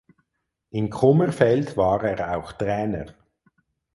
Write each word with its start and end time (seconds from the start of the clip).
In 0.71 0.89
Kummerfeld 0.89 1.77
war 1.77 2.03
er 2.03 2.35
auch 2.35 2.53
Trainer. 2.53 3.13